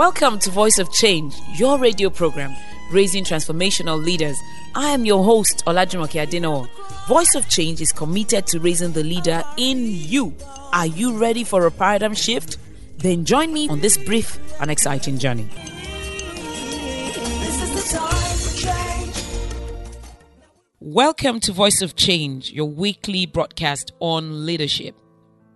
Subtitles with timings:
[0.00, 2.56] Welcome to Voice of Change, your radio program
[2.90, 4.34] raising transformational leaders.
[4.74, 6.70] I am your host, Olajumoke Adenowo.
[7.06, 10.34] Voice of Change is committed to raising the leader in you.
[10.72, 12.56] Are you ready for a paradigm shift?
[12.96, 15.50] Then join me on this brief and exciting journey.
[20.80, 24.94] Welcome to Voice of Change, your weekly broadcast on leadership.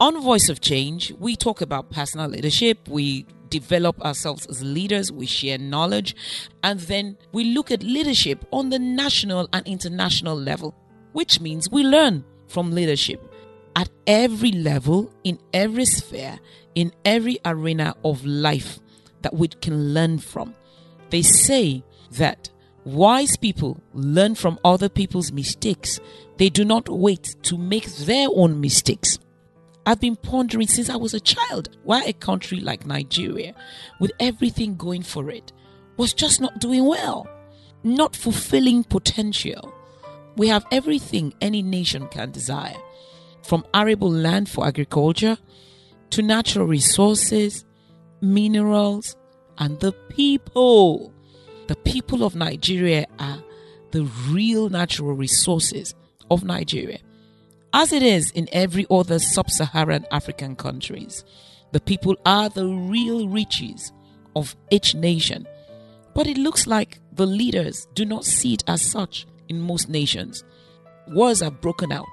[0.00, 5.26] On Voice of Change, we talk about personal leadership, we develop ourselves as leaders, we
[5.26, 6.16] share knowledge,
[6.62, 10.74] and then we look at leadership on the national and international level,
[11.12, 13.22] which means we learn from leadership
[13.76, 16.38] at every level, in every sphere,
[16.74, 18.80] in every arena of life
[19.22, 20.54] that we can learn from.
[21.10, 22.50] They say that
[22.84, 26.00] wise people learn from other people's mistakes,
[26.38, 29.18] they do not wait to make their own mistakes.
[29.90, 33.56] I've been pondering since I was a child why a country like Nigeria,
[33.98, 35.52] with everything going for it,
[35.96, 37.26] was just not doing well,
[37.82, 39.74] not fulfilling potential.
[40.36, 42.76] We have everything any nation can desire
[43.42, 45.36] from arable land for agriculture
[46.10, 47.64] to natural resources,
[48.20, 49.16] minerals,
[49.58, 51.12] and the people.
[51.66, 53.42] The people of Nigeria are
[53.90, 55.96] the real natural resources
[56.30, 57.00] of Nigeria
[57.72, 61.24] as it is in every other sub Saharan African countries.
[61.72, 63.92] The people are the real riches
[64.34, 65.46] of each nation.
[66.14, 70.44] But it looks like the leaders do not see it as such in most nations.
[71.08, 72.06] Wars are broken out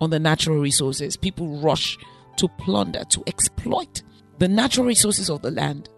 [0.00, 1.16] on the natural resources.
[1.16, 1.98] People rush
[2.36, 4.02] to plunder, to exploit
[4.38, 5.88] the natural resources of the land,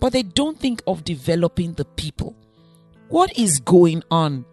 [0.00, 2.36] but they don't think of developing the people.
[3.08, 4.44] What is going on?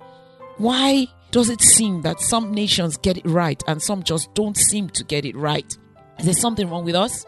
[0.58, 4.88] Why does it seem that some nations get it right and some just don't seem
[4.88, 5.78] to get it right?
[6.18, 7.26] Is there something wrong with us?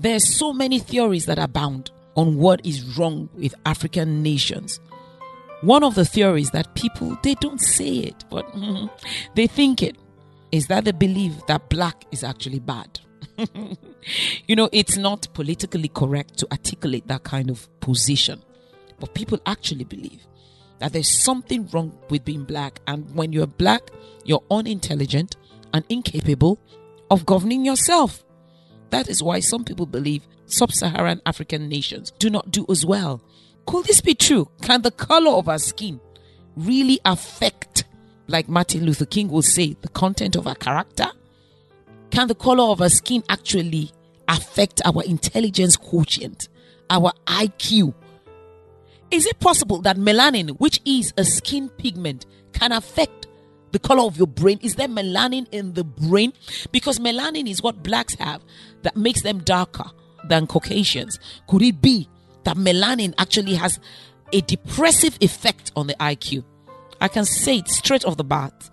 [0.00, 4.80] There are so many theories that abound on what is wrong with African nations.
[5.60, 8.46] One of the theories that people they don't say it, but
[9.34, 9.98] they think it,
[10.50, 12.98] is that they believe that black is actually bad.
[14.46, 18.42] you know, it's not politically correct to articulate that kind of position,
[18.98, 20.22] but people actually believe
[20.78, 22.80] that there's something wrong with being black.
[22.86, 23.90] And when you're black,
[24.24, 25.36] you're unintelligent
[25.72, 26.58] and incapable
[27.10, 28.24] of governing yourself.
[28.90, 33.22] That is why some people believe sub Saharan African nations do not do as well.
[33.66, 34.48] Could this be true?
[34.62, 36.00] Can the color of our skin
[36.56, 37.84] really affect,
[38.28, 41.06] like Martin Luther King would say, the content of our character?
[42.10, 43.90] Can the color of our skin actually
[44.28, 46.48] affect our intelligence quotient,
[46.90, 47.94] our IQ,
[49.14, 53.28] is it possible that melanin, which is a skin pigment, can affect
[53.70, 54.58] the color of your brain?
[54.60, 56.32] Is there melanin in the brain?
[56.72, 58.42] Because melanin is what blacks have
[58.82, 59.84] that makes them darker
[60.28, 61.18] than Caucasians.
[61.46, 62.08] Could it be
[62.42, 63.78] that melanin actually has
[64.32, 66.44] a depressive effect on the IQ?
[67.00, 68.70] I can say it straight off the bat.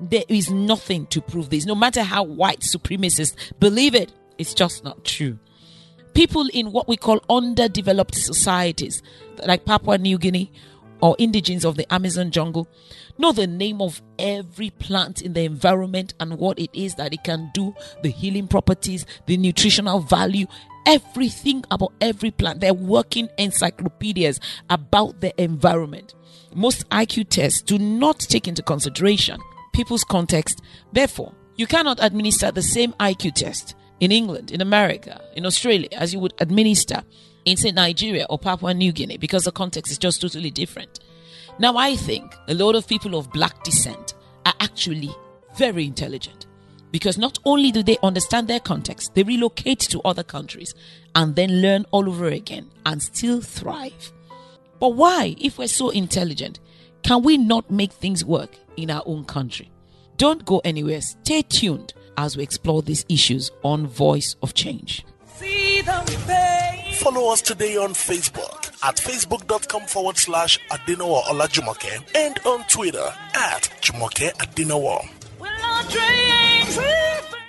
[0.00, 1.66] There is nothing to prove this.
[1.66, 5.38] No matter how white supremacists believe it, it's just not true
[6.14, 9.02] people in what we call underdeveloped societies,
[9.44, 10.50] like Papua New Guinea
[11.00, 12.68] or indigenes of the Amazon jungle,
[13.18, 17.24] know the name of every plant in the environment and what it is that it
[17.24, 20.46] can do, the healing properties, the nutritional value,
[20.86, 22.60] everything about every plant.
[22.60, 26.14] They're working encyclopedias about the environment.
[26.54, 29.40] Most IQ tests do not take into consideration
[29.72, 30.62] people's context.
[30.92, 36.12] Therefore, you cannot administer the same IQ test in England, in America, in Australia, as
[36.12, 37.02] you would administer
[37.44, 41.00] in, say, Nigeria or Papua New Guinea, because the context is just totally different.
[41.58, 45.14] Now, I think a lot of people of black descent are actually
[45.56, 46.46] very intelligent
[46.90, 50.74] because not only do they understand their context, they relocate to other countries
[51.14, 54.12] and then learn all over again and still thrive.
[54.80, 56.60] But why, if we're so intelligent,
[57.02, 59.70] can we not make things work in our own country?
[60.16, 61.00] Don't go anywhere.
[61.00, 65.04] Stay tuned as we explore these issues on Voice of Change.
[66.94, 74.32] Follow us today on Facebook at facebook.com forward slash Olajumoke and on Twitter at Jumoke
[74.38, 75.06] Adenowo.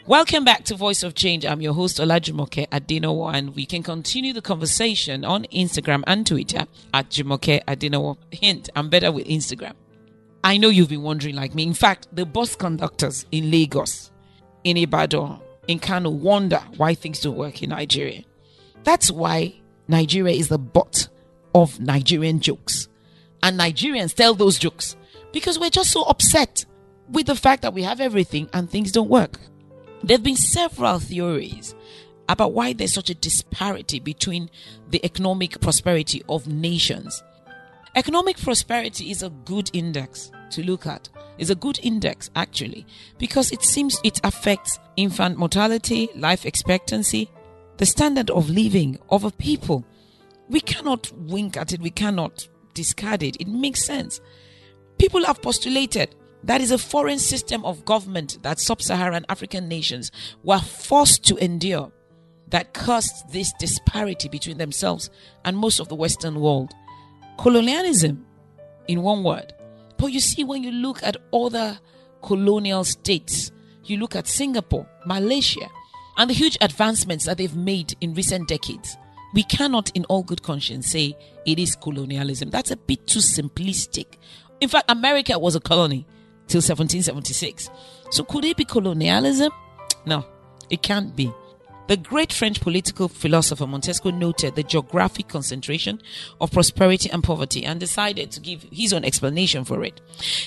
[0.07, 1.45] Welcome back to Voice of Change.
[1.45, 6.65] I'm your host Olajumoke Adenowo, and we can continue the conversation on Instagram and Twitter
[6.93, 8.17] at Jumoke Adenowo.
[8.31, 9.73] Hint: I'm better with Instagram.
[10.43, 11.63] I know you've been wondering like me.
[11.63, 14.11] In fact, the bus conductors in Lagos
[14.65, 18.23] in Ibadan, in Kano, wonder why things don't work in Nigeria.
[18.83, 19.53] That's why
[19.87, 21.07] Nigeria is the butt
[21.53, 22.89] of Nigerian jokes.
[23.41, 24.97] And Nigerians tell those jokes
[25.31, 26.65] because we're just so upset
[27.09, 29.39] with the fact that we have everything and things don't work.
[30.03, 31.75] There have been several theories
[32.27, 34.49] about why there's such a disparity between
[34.89, 37.23] the economic prosperity of nations.
[37.95, 41.07] Economic prosperity is a good index to look at.
[41.37, 42.85] It's a good index actually
[43.17, 47.29] because it seems it affects infant mortality, life expectancy,
[47.77, 49.85] the standard of living of a people.
[50.49, 53.37] We cannot wink at it, we cannot discard it.
[53.39, 54.19] It makes sense.
[54.97, 60.11] People have postulated that is a foreign system of government that sub Saharan African nations
[60.43, 61.93] were forced to endure
[62.49, 65.09] that caused this disparity between themselves
[65.45, 66.73] and most of the Western world.
[67.37, 68.25] Colonialism,
[68.87, 69.53] in one word.
[69.97, 71.79] But you see, when you look at other
[72.21, 73.51] colonial states,
[73.83, 75.67] you look at Singapore, Malaysia,
[76.17, 78.97] and the huge advancements that they've made in recent decades,
[79.33, 82.49] we cannot, in all good conscience, say it is colonialism.
[82.49, 84.17] That's a bit too simplistic.
[84.61, 86.05] In fact, America was a colony
[86.47, 87.69] till 1776.
[88.11, 89.51] So could it be colonialism?
[90.05, 90.25] No,
[90.69, 91.31] it can't be.
[91.87, 96.01] The great French political philosopher Montesquieu noted the geographic concentration
[96.41, 100.01] of prosperity and poverty and decided to give his own explanation for it.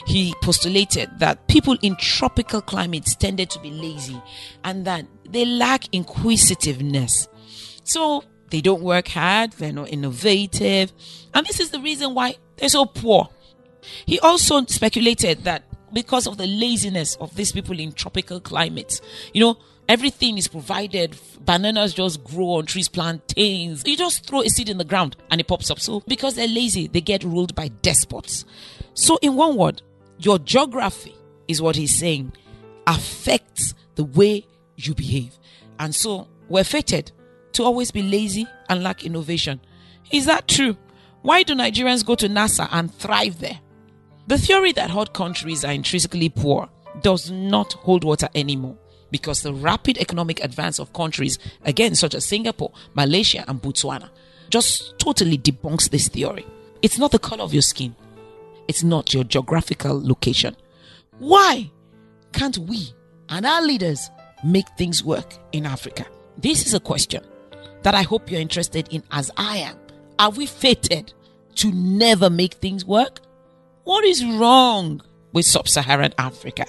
[0.06, 4.20] He postulated that people in tropical climates tended to be lazy
[4.64, 7.28] and that they lack inquisitiveness.
[7.84, 10.92] So they don't work hard, they're not innovative,
[11.34, 13.28] and this is the reason why they're so poor.
[14.06, 19.00] He also speculated that because of the laziness of these people in tropical climates,
[19.32, 19.58] you know,
[19.88, 21.16] Everything is provided.
[21.40, 23.82] Bananas just grow on trees, plantains.
[23.86, 25.80] You just throw a seed in the ground and it pops up.
[25.80, 28.44] So, because they're lazy, they get ruled by despots.
[28.92, 29.80] So, in one word,
[30.18, 31.14] your geography
[31.46, 32.32] is what he's saying
[32.86, 34.46] affects the way
[34.76, 35.38] you behave.
[35.78, 37.12] And so, we're fated
[37.52, 39.58] to always be lazy and lack innovation.
[40.10, 40.76] Is that true?
[41.22, 43.60] Why do Nigerians go to NASA and thrive there?
[44.26, 46.68] The theory that hot countries are intrinsically poor
[47.00, 48.76] does not hold water anymore
[49.10, 54.10] because the rapid economic advance of countries, again, such as Singapore, Malaysia, and Botswana,
[54.50, 56.46] just totally debunks this theory.
[56.82, 57.94] It's not the color of your skin,
[58.66, 60.56] it's not your geographical location.
[61.18, 61.70] Why
[62.32, 62.90] can't we
[63.28, 64.10] and our leaders
[64.44, 66.06] make things work in Africa?
[66.36, 67.24] This is a question
[67.82, 69.76] that I hope you're interested in as I am.
[70.18, 71.12] Are we fated
[71.56, 73.20] to never make things work?
[73.84, 75.00] What is wrong
[75.32, 76.66] with sub Saharan Africa?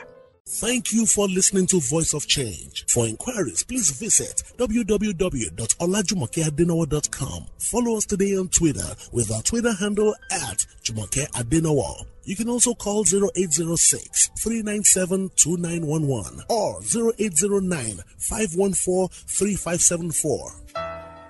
[0.51, 2.83] Thank you for listening to Voice of Change.
[2.87, 7.45] For inquiries, please visit www.olajumokeadenowo.com.
[7.59, 12.03] Follow us today on Twitter with our Twitter handle at Jumoke.
[12.23, 20.51] You can also call 0806 397 2911 or 0809 514 3574.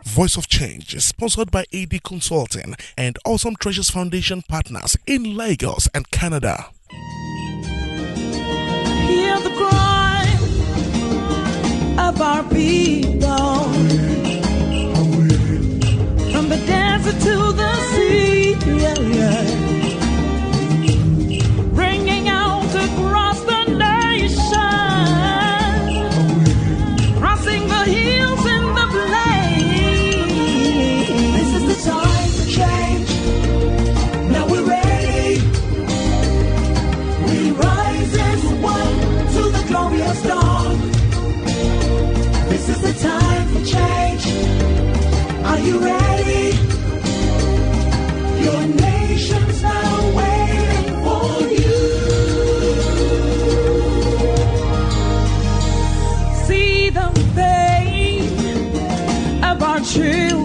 [0.06, 5.89] Voice of Change is sponsored by AD Consulting and Awesome Treasures Foundation partners in Lagos
[5.94, 6.69] and Canada
[12.10, 13.60] of our people.
[16.32, 19.59] From the desert to the sea, yeah, yeah.
[59.89, 60.38] See